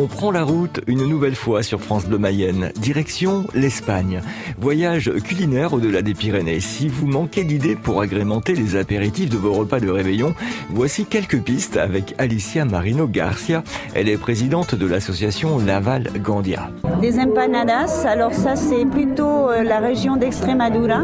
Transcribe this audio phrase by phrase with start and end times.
[0.00, 4.22] On prend la route une nouvelle fois sur France Bleu Mayenne, direction l'Espagne.
[4.56, 6.60] Voyage culinaire au-delà des Pyrénées.
[6.60, 10.36] Si vous manquez d'idées pour agrémenter les apéritifs de vos repas de réveillon,
[10.70, 13.64] voici quelques pistes avec Alicia Marino Garcia.
[13.92, 16.70] Elle est présidente de l'association Laval Gandia.
[17.00, 21.02] Des empanadas, alors ça c'est plutôt euh, la région d'Extremadura,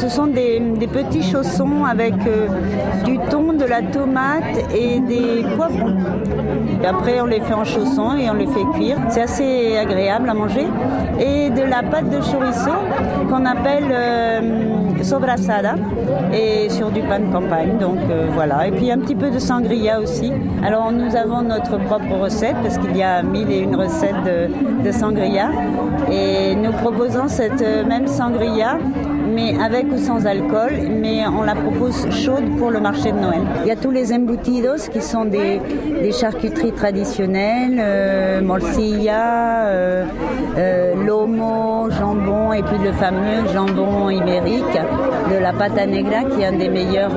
[0.00, 0.60] ce sont des,
[0.92, 2.48] petits chaussons avec euh,
[3.04, 5.96] du thon, de la tomate et des poivrons.
[6.86, 8.96] après on les fait en chaussons et on les fait cuire.
[9.08, 10.66] C'est assez agréable à manger.
[11.20, 12.76] Et de la pâte de chorizo
[13.28, 15.74] qu'on appelle euh, sobrasada
[16.32, 17.78] et sur du pain de campagne.
[17.78, 18.66] Donc euh, voilà.
[18.66, 20.32] Et puis un petit peu de sangria aussi.
[20.64, 24.84] Alors nous avons notre propre recette parce qu'il y a mille et une recettes de,
[24.84, 25.50] de sangria.
[26.10, 28.78] Et nous proposons cette euh, même sangria
[29.28, 33.42] mais avec ou sans alcool, mais on la propose chaude pour le marché de Noël.
[33.62, 35.60] Il y a tous les embutidos qui sont des,
[36.12, 40.04] charcuteries traditionnelles, euh, morcilla, euh,
[40.56, 44.78] euh, lomo, jambon et puis le fameux jambon ibérique
[45.30, 47.12] de la pata negra qui est un des meilleurs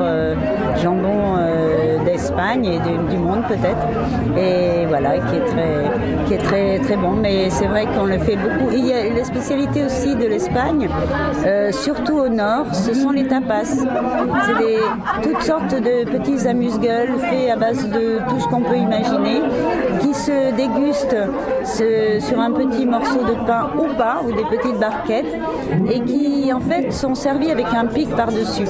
[0.81, 1.35] jambons
[2.05, 2.79] d'Espagne et
[3.11, 3.85] du monde peut-être.
[4.37, 7.11] Et voilà, qui est très, qui est très, très bon.
[7.11, 8.71] Mais c'est vrai qu'on le fait beaucoup.
[8.71, 10.87] Il y a la spécialité aussi de l'Espagne,
[11.71, 13.65] surtout au nord, ce sont les tapas.
[13.65, 19.41] C'est toutes sortes de petits amuse-gueules faits à base de tout ce qu'on peut imaginer,
[20.01, 21.17] qui se dégustent
[21.63, 25.30] sur un petit morceau de pain ou pas, ou des petites barquettes,
[25.89, 28.65] et qui en fait sont servis avec un pic par-dessus.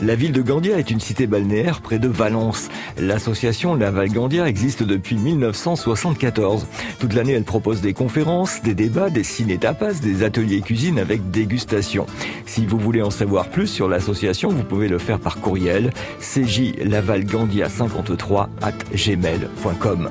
[0.00, 2.68] La ville de Gandia est une cité balnéaire près de Valence.
[2.98, 6.66] L'association Laval Gandia existe depuis 1974.
[6.98, 12.06] Toute l'année, elle propose des conférences, des débats, des ciné-tapas, des ateliers cuisine avec dégustation.
[12.46, 18.48] Si vous voulez en savoir plus sur l'association, vous pouvez le faire par courriel cjlavalgandia53
[18.62, 20.10] at gmail.com.